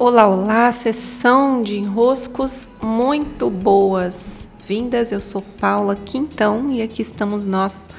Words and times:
Olá, 0.00 0.28
olá, 0.28 0.70
sessão 0.70 1.60
de 1.60 1.76
enroscos 1.76 2.68
muito 2.80 3.50
boas-vindas. 3.50 5.10
Eu 5.10 5.20
sou 5.20 5.42
Paula 5.42 5.96
Quintão 5.96 6.70
e 6.70 6.80
aqui 6.80 7.02
estamos 7.02 7.48
nós 7.48 7.90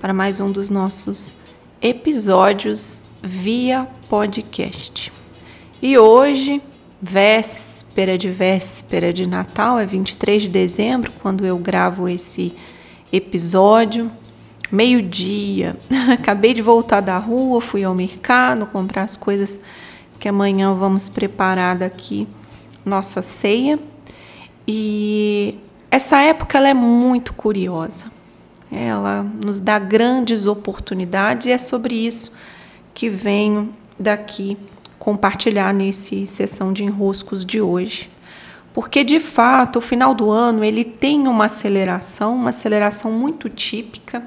para 0.00 0.12
mais 0.12 0.40
um 0.40 0.50
dos 0.50 0.68
nossos 0.68 1.36
episódios 1.80 3.02
via 3.22 3.86
podcast. 4.08 5.12
E 5.80 5.96
hoje, 5.96 6.60
véspera 7.00 8.18
de 8.18 8.28
véspera 8.28 9.12
de 9.12 9.24
Natal, 9.24 9.78
é 9.78 9.86
23 9.86 10.42
de 10.42 10.48
dezembro, 10.48 11.12
quando 11.22 11.46
eu 11.46 11.56
gravo 11.56 12.08
esse 12.08 12.52
episódio, 13.12 14.10
meio-dia. 14.72 15.76
Acabei 16.12 16.52
de 16.52 16.62
voltar 16.62 17.00
da 17.00 17.16
rua, 17.16 17.60
fui 17.60 17.84
ao 17.84 17.94
mercado 17.94 18.66
comprar 18.66 19.02
as 19.02 19.16
coisas 19.16 19.60
que 20.18 20.28
amanhã 20.28 20.74
vamos 20.74 21.08
preparar 21.08 21.76
daqui 21.76 22.26
nossa 22.84 23.22
ceia. 23.22 23.78
E 24.66 25.58
essa 25.90 26.20
época 26.20 26.58
ela 26.58 26.68
é 26.68 26.74
muito 26.74 27.32
curiosa. 27.32 28.06
Ela 28.70 29.22
nos 29.22 29.58
dá 29.58 29.78
grandes 29.78 30.46
oportunidades 30.46 31.46
e 31.46 31.50
é 31.50 31.58
sobre 31.58 31.94
isso 31.94 32.32
que 32.92 33.08
venho 33.08 33.72
daqui 33.98 34.58
compartilhar 34.98 35.72
nesse 35.72 36.26
sessão 36.26 36.72
de 36.72 36.84
enroscos 36.84 37.44
de 37.44 37.60
hoje. 37.60 38.10
Porque 38.74 39.02
de 39.02 39.18
fato, 39.18 39.78
o 39.78 39.82
final 39.82 40.14
do 40.14 40.30
ano 40.30 40.62
ele 40.62 40.84
tem 40.84 41.26
uma 41.26 41.46
aceleração, 41.46 42.34
uma 42.34 42.50
aceleração 42.50 43.10
muito 43.10 43.48
típica 43.48 44.22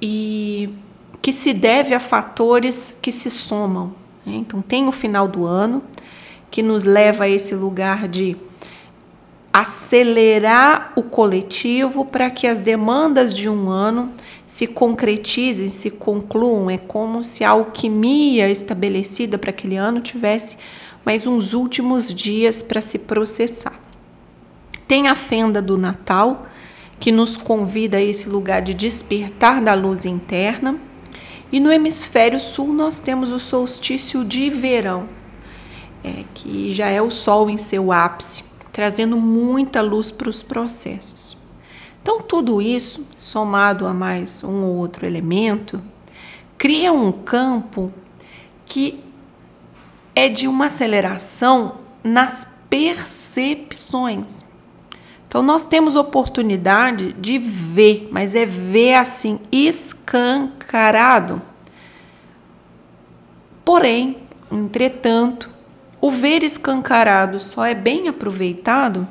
e 0.00 0.70
que 1.20 1.32
se 1.32 1.52
deve 1.52 1.94
a 1.94 2.00
fatores 2.00 2.96
que 3.00 3.12
se 3.12 3.30
somam. 3.30 4.01
Né? 4.24 4.34
Então, 4.34 4.62
tem 4.62 4.88
o 4.88 4.92
final 4.92 5.26
do 5.26 5.44
ano, 5.44 5.82
que 6.50 6.62
nos 6.62 6.84
leva 6.84 7.24
a 7.24 7.28
esse 7.28 7.54
lugar 7.54 8.06
de 8.06 8.36
acelerar 9.52 10.92
o 10.96 11.02
coletivo 11.02 12.04
para 12.04 12.30
que 12.30 12.46
as 12.46 12.60
demandas 12.60 13.34
de 13.34 13.48
um 13.48 13.68
ano 13.68 14.10
se 14.46 14.66
concretizem, 14.66 15.68
se 15.68 15.90
concluam. 15.90 16.70
É 16.70 16.78
como 16.78 17.22
se 17.22 17.44
a 17.44 17.50
alquimia 17.50 18.50
estabelecida 18.50 19.36
para 19.36 19.50
aquele 19.50 19.76
ano 19.76 20.00
tivesse 20.00 20.56
mais 21.04 21.26
uns 21.26 21.52
últimos 21.52 22.14
dias 22.14 22.62
para 22.62 22.80
se 22.80 22.98
processar. 22.98 23.78
Tem 24.86 25.08
a 25.08 25.14
fenda 25.14 25.60
do 25.60 25.76
Natal, 25.76 26.46
que 26.98 27.10
nos 27.10 27.36
convida 27.36 27.96
a 27.96 28.02
esse 28.02 28.28
lugar 28.28 28.62
de 28.62 28.72
despertar 28.72 29.60
da 29.60 29.74
luz 29.74 30.04
interna 30.04 30.78
e 31.52 31.60
no 31.60 31.70
hemisfério 31.70 32.40
sul 32.40 32.72
nós 32.72 32.98
temos 32.98 33.30
o 33.30 33.38
solstício 33.38 34.24
de 34.24 34.48
verão, 34.48 35.06
é, 36.02 36.24
que 36.34 36.72
já 36.72 36.88
é 36.88 37.02
o 37.02 37.10
sol 37.10 37.50
em 37.50 37.58
seu 37.58 37.92
ápice, 37.92 38.42
trazendo 38.72 39.18
muita 39.18 39.82
luz 39.82 40.10
para 40.10 40.30
os 40.30 40.42
processos. 40.42 41.36
Então, 42.00 42.20
tudo 42.20 42.60
isso, 42.60 43.06
somado 43.18 43.86
a 43.86 43.92
mais 43.92 44.42
um 44.42 44.64
ou 44.64 44.76
outro 44.76 45.06
elemento, 45.06 45.80
cria 46.56 46.92
um 46.92 47.12
campo 47.12 47.92
que 48.64 48.98
é 50.14 50.28
de 50.28 50.48
uma 50.48 50.66
aceleração 50.66 51.76
nas 52.02 52.46
percepções. 52.68 54.44
Então, 55.32 55.40
nós 55.40 55.64
temos 55.64 55.96
oportunidade 55.96 57.14
de 57.14 57.38
ver, 57.38 58.06
mas 58.12 58.34
é 58.34 58.44
ver 58.44 58.96
assim, 58.96 59.40
escancarado. 59.50 61.40
Porém, 63.64 64.18
entretanto, 64.50 65.48
o 66.02 66.10
ver 66.10 66.42
escancarado 66.42 67.40
só 67.40 67.64
é 67.64 67.74
bem 67.74 68.08
aproveitado 68.08 69.08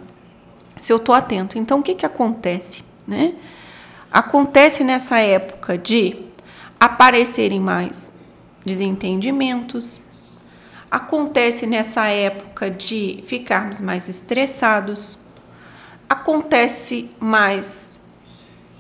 se 0.80 0.94
eu 0.94 0.98
estou 0.98 1.16
atento. 1.16 1.58
Então, 1.58 1.80
o 1.80 1.82
que, 1.82 1.96
que 1.96 2.06
acontece? 2.06 2.84
Né? 3.08 3.34
Acontece 4.12 4.84
nessa 4.84 5.18
época 5.18 5.76
de 5.76 6.18
aparecerem 6.80 7.60
mais 7.60 8.16
desentendimentos, 8.64 10.02
acontece 10.92 11.66
nessa 11.66 12.06
época 12.10 12.70
de 12.70 13.24
ficarmos 13.26 13.80
mais 13.80 14.08
estressados, 14.08 15.18
acontece 16.12 17.10
mais 17.22 17.98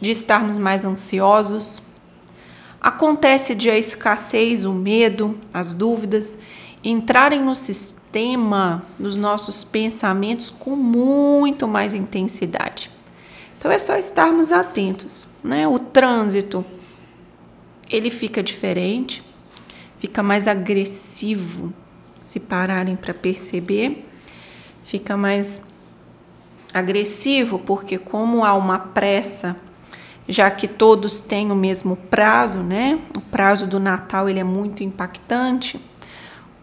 de 0.02 0.12
estarmos 0.12 0.58
mais 0.58 0.84
ansiosos, 0.84 1.82
acontece 2.82 3.56
de 3.56 3.70
a 3.70 3.78
escassez, 3.78 4.66
o 4.66 4.74
medo, 4.74 5.40
as 5.54 5.74
dúvidas 5.74 6.38
entrarem 6.84 7.42
no 7.42 7.56
sistema, 7.56 8.84
nos 9.00 9.16
nossos 9.16 9.64
pensamentos 9.64 10.52
com 10.52 10.76
muito 10.76 11.70
mais 11.70 11.94
intensidade. 11.94 12.92
Então 13.58 13.72
é 13.72 13.80
só 13.80 13.96
estarmos 13.96 14.52
atentos, 14.52 15.30
né? 15.42 15.66
O 15.66 15.80
trânsito 15.80 16.66
ele 17.90 18.10
fica 18.10 18.44
diferente, 18.44 19.24
fica 20.00 20.22
mais 20.22 20.50
agressivo, 20.50 21.72
se 22.26 22.42
pararem 22.42 22.98
para 22.98 23.14
perceber, 23.14 24.06
fica 24.84 25.16
mais 25.16 25.62
agressivo, 26.74 27.60
porque 27.60 27.98
como 27.98 28.46
há 28.46 28.54
uma 28.54 28.80
pressa, 28.80 29.58
já 30.28 30.50
que 30.50 30.68
todos 30.68 31.20
têm 31.20 31.52
o 31.52 31.56
mesmo 31.56 31.96
prazo, 31.96 32.60
né? 32.60 33.00
O 33.16 33.22
prazo 33.22 33.68
do 33.68 33.80
Natal 33.80 34.30
ele 34.30 34.40
é 34.40 34.44
muito 34.44 34.84
impactante 34.84 35.80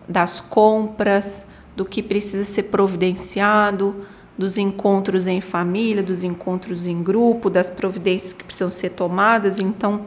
das 0.08 0.40
compras, 0.40 1.46
do 1.76 1.84
que 1.84 2.02
precisa 2.02 2.44
ser 2.44 2.64
providenciado, 2.64 4.06
dos 4.36 4.56
encontros 4.56 5.26
em 5.26 5.40
família, 5.40 6.02
dos 6.02 6.22
encontros 6.22 6.86
em 6.86 7.02
grupo, 7.02 7.50
das 7.50 7.68
providências 7.68 8.32
que 8.32 8.44
precisam 8.44 8.70
ser 8.70 8.90
tomadas. 8.90 9.58
Então, 9.58 10.06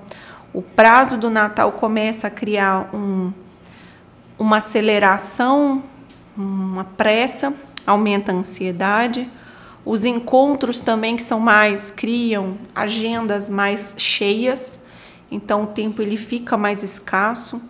o 0.53 0.61
prazo 0.61 1.17
do 1.17 1.29
Natal 1.29 1.73
começa 1.73 2.27
a 2.27 2.29
criar 2.29 2.89
um, 2.93 3.31
uma 4.39 4.57
aceleração, 4.57 5.83
uma 6.35 6.83
pressa, 6.83 7.53
aumenta 7.85 8.31
a 8.31 8.35
ansiedade 8.35 9.29
os 9.83 10.05
encontros 10.05 10.81
também 10.81 11.15
que 11.15 11.23
são 11.23 11.39
mais 11.39 11.89
criam 11.89 12.57
agendas 12.75 13.49
mais 13.49 13.95
cheias, 13.97 14.83
então 15.31 15.63
o 15.63 15.67
tempo 15.67 16.01
ele 16.01 16.17
fica 16.17 16.55
mais 16.55 16.83
escasso. 16.83 17.61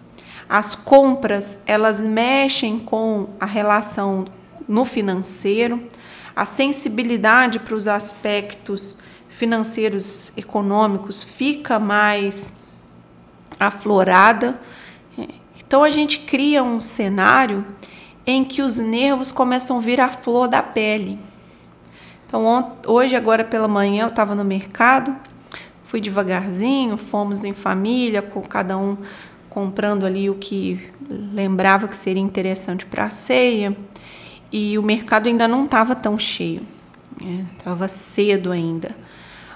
As 0.49 0.75
compras, 0.75 1.59
elas 1.65 2.01
mexem 2.01 2.77
com 2.79 3.29
a 3.39 3.45
relação 3.45 4.25
no 4.67 4.83
financeiro, 4.83 5.81
a 6.35 6.45
sensibilidade 6.45 7.59
para 7.59 7.75
os 7.75 7.87
aspectos 7.87 8.97
financeiros 9.29 10.31
econômicos 10.35 11.23
fica 11.23 11.79
mais 11.79 12.53
aflorada. 13.59 14.59
Então 15.55 15.83
a 15.83 15.89
gente 15.89 16.19
cria 16.19 16.61
um 16.61 16.79
cenário 16.81 17.65
em 18.25 18.43
que 18.43 18.61
os 18.61 18.77
nervos 18.77 19.31
começam 19.31 19.77
a 19.77 19.81
vir 19.81 20.01
à 20.01 20.09
flor 20.09 20.47
da 20.47 20.61
pele. 20.61 21.17
Então, 22.31 22.77
hoje, 22.87 23.13
agora 23.13 23.43
pela 23.43 23.67
manhã, 23.67 24.05
eu 24.05 24.07
estava 24.07 24.33
no 24.33 24.45
mercado, 24.45 25.13
fui 25.83 25.99
devagarzinho, 25.99 26.95
fomos 26.95 27.43
em 27.43 27.51
família, 27.51 28.21
com 28.21 28.41
cada 28.41 28.77
um 28.77 28.95
comprando 29.49 30.05
ali 30.05 30.29
o 30.29 30.35
que 30.35 30.79
lembrava 31.09 31.89
que 31.89 31.97
seria 31.97 32.23
interessante 32.23 32.85
para 32.85 33.03
a 33.03 33.09
ceia. 33.09 33.75
E 34.49 34.77
o 34.77 34.81
mercado 34.81 35.27
ainda 35.27 35.45
não 35.45 35.65
estava 35.65 35.93
tão 35.93 36.17
cheio, 36.17 36.61
estava 37.57 37.81
né? 37.81 37.87
cedo 37.89 38.49
ainda. 38.49 38.95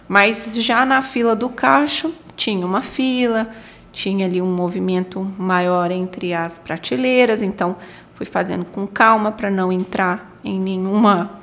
Mas 0.05 0.57
já 0.57 0.85
na 0.85 1.01
fila 1.01 1.33
do 1.33 1.47
caixa 1.47 2.11
tinha 2.35 2.65
uma 2.65 2.81
fila, 2.81 3.49
tinha 3.93 4.25
ali 4.25 4.41
um 4.41 4.53
movimento 4.53 5.21
maior 5.37 5.91
entre 5.91 6.33
as 6.33 6.59
prateleiras, 6.59 7.41
então 7.41 7.77
fui 8.15 8.25
fazendo 8.25 8.65
com 8.65 8.85
calma 8.85 9.31
para 9.31 9.49
não 9.49 9.71
entrar 9.71 10.37
em 10.43 10.59
nenhuma 10.59 11.39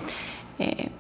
é, 0.61 0.91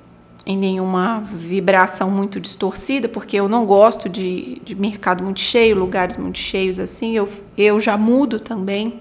em 0.44 0.56
nenhuma 0.56 1.21
vibração 1.21 2.11
muito 2.11 2.41
distorcida, 2.41 3.09
porque 3.09 3.37
eu 3.37 3.49
não 3.49 3.65
gosto 3.65 4.09
de, 4.09 4.61
de 4.65 4.75
mercado 4.75 5.23
muito 5.23 5.41
cheio, 5.41 5.79
lugares 5.79 6.17
muito 6.17 6.39
cheios 6.39 6.79
assim. 6.79 7.17
Eu, 7.17 7.29
eu 7.56 7.79
já 7.79 7.97
mudo 7.97 8.41
também. 8.41 9.00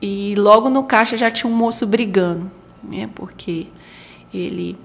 E 0.00 0.34
logo 0.36 0.70
no 0.70 0.84
caixa 0.84 1.16
já 1.16 1.30
tinha 1.30 1.50
um 1.50 1.54
moço 1.54 1.86
brigando, 1.86 2.50
né? 2.82 3.08
Porque 3.14 3.66
ele 4.32 4.78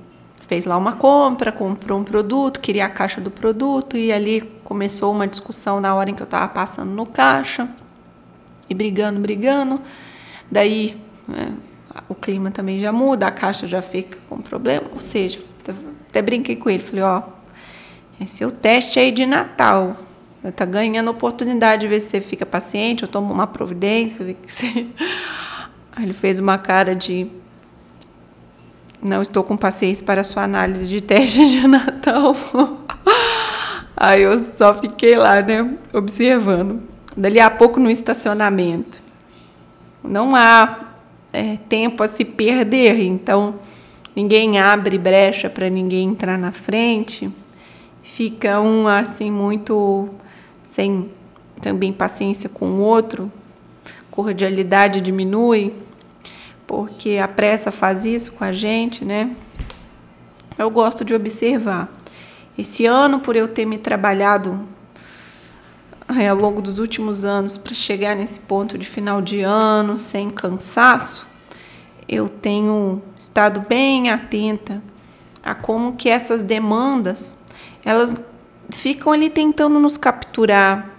fez 0.46 0.66
lá 0.66 0.78
uma 0.78 0.94
compra, 0.94 1.52
comprou 1.52 2.00
um 2.00 2.04
produto, 2.04 2.60
queria 2.60 2.86
a 2.86 2.90
caixa 2.90 3.22
do 3.22 3.32
produto 3.32 3.98
e 3.98 4.12
ali 4.12 4.42
começou 4.64 5.12
uma 5.12 5.28
discussão 5.28 5.80
na 5.80 5.96
hora 5.96 6.10
em 6.10 6.14
que 6.14 6.22
eu 6.22 6.26
estava 6.26 6.48
passando 6.50 6.92
no 6.92 7.06
caixa 7.06 7.70
e 8.70 8.74
brigando, 8.74 9.20
brigando. 9.22 9.82
Daí 10.52 10.98
né, 11.28 11.54
o 12.08 12.16
clima 12.16 12.52
também 12.52 12.80
já 12.80 12.92
muda, 12.92 13.28
a 13.28 13.32
caixa 13.32 13.68
já 13.68 13.82
fica 13.82 14.18
com 14.30 14.38
problema, 14.40 14.86
ou 14.94 15.02
seja, 15.02 15.40
até 16.10 16.22
brinquei 16.22 16.56
com 16.56 16.70
ele, 16.70 16.82
falei, 16.82 17.04
ó, 17.04 17.24
esse 18.20 18.44
é 18.44 18.48
o 18.48 18.52
teste 18.52 19.00
aí 19.00 19.12
de 19.12 19.26
Natal. 19.26 19.98
Tá 20.56 20.64
ganhando 20.64 21.10
oportunidade 21.10 21.82
de 21.82 21.88
ver 21.88 22.00
se 22.00 22.10
você 22.10 22.22
fica 22.22 22.46
paciente, 22.46 23.02
eu 23.02 23.10
tomo 23.10 23.34
uma 23.34 23.48
providência, 23.48 24.24
ver 24.24 24.36
que 24.36 24.52
você... 24.52 24.88
Aí 25.98 26.04
ele 26.04 26.14
fez 26.14 26.40
uma 26.40 26.58
cara 26.58 26.94
de 26.94 27.28
não 29.02 29.22
estou 29.22 29.44
com 29.44 29.56
paciência 29.56 30.06
para 30.06 30.24
sua 30.24 30.44
análise 30.44 30.88
de 30.88 31.00
teste 31.00 31.46
de 31.48 31.68
Natal. 31.68 32.34
Aí 33.96 34.24
eu 34.24 34.38
só 34.40 34.74
fiquei 34.74 35.16
lá, 35.16 35.42
né, 35.42 35.78
observando. 35.94 36.82
Dali 37.16 37.40
a 37.40 37.50
pouco 37.50 37.80
no 37.80 37.90
estacionamento. 37.90 39.02
Não 40.04 40.36
há 40.36 40.95
é, 41.36 41.58
tempo 41.70 42.04
a 42.04 42.08
se 42.08 42.24
perder, 42.24 43.00
então 43.02 43.56
ninguém 44.16 44.60
abre 44.60 44.98
brecha 44.98 45.50
para 45.50 45.70
ninguém 45.70 46.10
entrar 46.10 46.38
na 46.38 46.52
frente. 46.52 47.30
Fica 48.02 48.62
um 48.62 48.88
assim 48.88 49.30
muito 49.30 50.10
sem 50.64 51.10
também 51.62 51.92
paciência 51.92 52.50
com 52.50 52.68
o 52.68 52.80
outro, 52.80 53.32
cordialidade 54.12 55.02
diminui 55.02 55.74
porque 56.68 57.18
a 57.18 57.28
pressa 57.28 57.72
faz 57.72 58.06
isso 58.06 58.34
com 58.34 58.44
a 58.44 58.52
gente, 58.52 59.06
né? 59.06 59.36
Eu 60.58 60.70
gosto 60.70 61.04
de 61.04 61.14
observar. 61.14 61.90
Esse 62.58 62.86
ano, 62.86 63.20
por 63.20 63.36
eu 63.36 63.48
ter 63.48 63.66
me 63.66 63.78
trabalhado 63.78 64.68
é, 66.08 66.28
ao 66.28 66.38
longo 66.38 66.62
dos 66.62 66.78
últimos 66.78 67.26
anos 67.26 67.58
para 67.58 67.74
chegar 67.74 68.16
nesse 68.16 68.40
ponto 68.40 68.78
de 68.78 68.86
final 68.86 69.22
de 69.22 69.42
ano 69.42 69.98
sem 69.98 70.30
cansaço, 70.30 71.26
eu 72.08 72.30
tenho 72.30 73.02
estado 73.18 73.62
bem 73.68 74.12
atenta 74.12 74.82
a 75.44 75.56
como 75.56 75.96
que 75.96 76.10
essas 76.10 76.44
demandas 76.44 77.40
elas 77.84 78.16
ficam 78.70 79.12
ali 79.12 79.30
tentando 79.30 79.80
nos 79.80 79.98
capturar, 79.98 80.90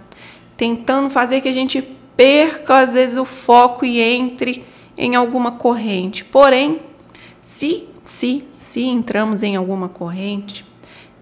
tentando 0.56 1.08
fazer 1.08 1.40
que 1.40 1.48
a 1.48 1.52
gente 1.52 1.82
perca 2.16 2.78
às 2.78 2.94
vezes 2.94 3.16
o 3.16 3.24
foco 3.24 3.84
e 3.84 4.00
entre 4.00 4.64
em 4.98 5.14
alguma 5.14 5.52
corrente. 5.52 6.24
Porém, 6.24 6.80
se, 7.40 7.84
se, 8.02 8.42
se 8.58 8.82
entramos 8.82 9.44
em 9.44 9.54
alguma 9.54 9.88
corrente, 9.88 10.65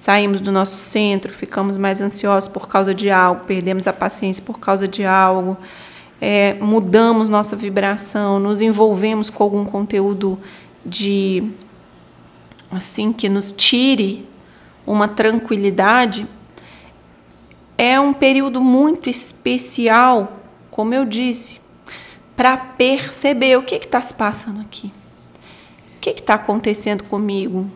saímos 0.05 0.43
do 0.43 0.53
nosso 0.53 0.77
centro, 0.77 1.33
ficamos 1.33 1.79
mais 1.79 2.03
ansiosos 2.03 2.47
por 2.47 2.69
causa 2.69 2.95
de 2.95 3.11
algo, 3.11 3.47
perdemos 3.47 3.87
a 3.87 3.93
paciência 3.93 4.45
por 4.45 4.59
causa 4.61 4.87
de 4.87 5.03
algo, 5.03 5.56
é, 6.21 6.53
mudamos 6.61 7.31
nossa 7.31 7.56
vibração, 7.56 8.39
nos 8.39 8.61
envolvemos 8.61 9.31
com 9.31 9.43
algum 9.43 9.65
conteúdo 9.65 10.39
de 10.85 11.51
assim 12.71 13.15
que 13.15 13.31
nos 13.31 13.51
tire 13.51 14.29
uma 14.87 15.09
tranquilidade, 15.09 16.27
é 17.79 17.99
um 17.99 18.12
período 18.12 18.61
muito 18.61 19.09
especial, 19.09 20.39
como 20.71 20.93
eu 20.93 21.06
disse, 21.06 21.62
para 22.37 22.59
perceber 22.59 23.56
o 23.56 23.62
que 23.62 23.77
está 23.77 24.03
se 24.03 24.12
passando 24.12 24.61
aqui. 24.61 24.93
O 25.97 26.01
que 26.03 26.11
está 26.11 26.35
acontecendo 26.35 27.05
comigo? 27.05 27.71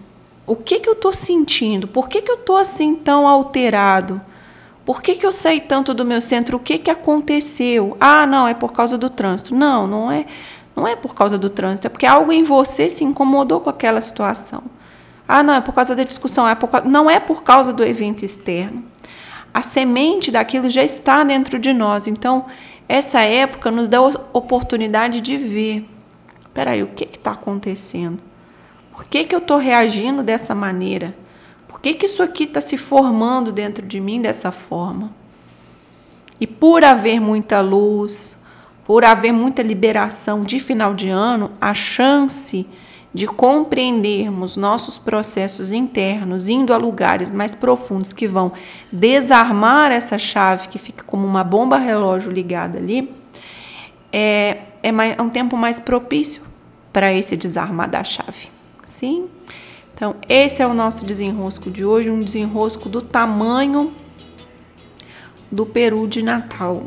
O 0.48 0.56
que, 0.56 0.80
que 0.80 0.88
eu 0.88 0.94
estou 0.94 1.12
sentindo? 1.12 1.86
Por 1.86 2.08
que, 2.08 2.22
que 2.22 2.30
eu 2.30 2.36
estou 2.36 2.56
assim 2.56 2.94
tão 2.94 3.28
alterado? 3.28 4.18
Por 4.82 5.02
que, 5.02 5.16
que 5.16 5.26
eu 5.26 5.32
saí 5.32 5.60
tanto 5.60 5.92
do 5.92 6.06
meu 6.06 6.22
centro? 6.22 6.56
O 6.56 6.60
que, 6.60 6.78
que 6.78 6.90
aconteceu? 6.90 7.94
Ah, 8.00 8.26
não, 8.26 8.48
é 8.48 8.54
por 8.54 8.72
causa 8.72 8.96
do 8.96 9.10
trânsito. 9.10 9.54
Não, 9.54 9.86
não 9.86 10.10
é, 10.10 10.24
não 10.74 10.88
é 10.88 10.96
por 10.96 11.14
causa 11.14 11.36
do 11.36 11.50
trânsito, 11.50 11.86
é 11.86 11.90
porque 11.90 12.06
algo 12.06 12.32
em 12.32 12.42
você 12.42 12.88
se 12.88 13.04
incomodou 13.04 13.60
com 13.60 13.68
aquela 13.68 14.00
situação. 14.00 14.62
Ah, 15.28 15.42
não, 15.42 15.52
é 15.52 15.60
por 15.60 15.74
causa 15.74 15.94
da 15.94 16.02
discussão. 16.02 16.48
É 16.48 16.54
por, 16.54 16.82
não 16.86 17.10
é 17.10 17.20
por 17.20 17.42
causa 17.42 17.70
do 17.70 17.84
evento 17.84 18.24
externo. 18.24 18.82
A 19.52 19.62
semente 19.62 20.30
daquilo 20.30 20.70
já 20.70 20.82
está 20.82 21.22
dentro 21.24 21.58
de 21.58 21.74
nós. 21.74 22.06
Então, 22.06 22.46
essa 22.88 23.20
época 23.20 23.70
nos 23.70 23.86
dá 23.86 23.98
a 23.98 24.12
oportunidade 24.32 25.20
de 25.20 25.36
ver. 25.36 25.86
Peraí, 26.54 26.82
o 26.82 26.86
que 26.86 27.04
está 27.04 27.32
acontecendo? 27.32 28.27
Por 28.98 29.04
que, 29.04 29.22
que 29.22 29.32
eu 29.32 29.38
estou 29.38 29.58
reagindo 29.58 30.24
dessa 30.24 30.56
maneira? 30.56 31.14
Por 31.68 31.80
que, 31.80 31.94
que 31.94 32.06
isso 32.06 32.20
aqui 32.20 32.42
está 32.42 32.60
se 32.60 32.76
formando 32.76 33.52
dentro 33.52 33.86
de 33.86 34.00
mim 34.00 34.20
dessa 34.20 34.50
forma? 34.50 35.12
E 36.40 36.48
por 36.48 36.82
haver 36.82 37.20
muita 37.20 37.60
luz, 37.60 38.36
por 38.84 39.04
haver 39.04 39.30
muita 39.32 39.62
liberação 39.62 40.40
de 40.40 40.58
final 40.58 40.94
de 40.94 41.08
ano, 41.08 41.52
a 41.60 41.72
chance 41.74 42.66
de 43.14 43.28
compreendermos 43.28 44.56
nossos 44.56 44.98
processos 44.98 45.70
internos, 45.70 46.48
indo 46.48 46.74
a 46.74 46.76
lugares 46.76 47.30
mais 47.30 47.54
profundos 47.54 48.12
que 48.12 48.26
vão 48.26 48.50
desarmar 48.90 49.92
essa 49.92 50.18
chave 50.18 50.66
que 50.66 50.76
fica 50.76 51.04
como 51.04 51.24
uma 51.24 51.44
bomba 51.44 51.78
relógio 51.78 52.32
ligada 52.32 52.78
ali, 52.78 53.14
é, 54.12 54.58
é, 54.82 54.90
mais, 54.90 55.16
é 55.16 55.22
um 55.22 55.30
tempo 55.30 55.56
mais 55.56 55.78
propício 55.78 56.42
para 56.92 57.12
esse 57.12 57.36
desarmar 57.36 57.88
da 57.88 58.02
chave. 58.02 58.57
Sim? 58.98 59.28
Então, 59.94 60.16
esse 60.28 60.60
é 60.60 60.66
o 60.66 60.74
nosso 60.74 61.04
desenrosco 61.04 61.70
de 61.70 61.84
hoje, 61.84 62.10
um 62.10 62.18
desenrosco 62.18 62.88
do 62.88 63.00
tamanho 63.00 63.92
do 65.52 65.64
peru 65.64 66.08
de 66.08 66.20
Natal. 66.20 66.82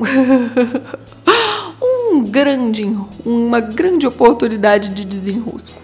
um 1.82 2.22
grande, 2.24 2.84
uma 3.26 3.62
grande 3.62 4.06
oportunidade 4.06 4.90
de 4.90 5.06
desenrosco. 5.06 5.82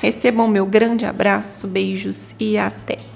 Recebam 0.00 0.46
meu 0.46 0.66
grande 0.66 1.04
abraço, 1.04 1.66
beijos 1.66 2.32
e 2.38 2.56
até! 2.56 3.15